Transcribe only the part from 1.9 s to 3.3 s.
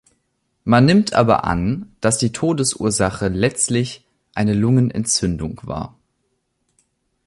dass die Todesursache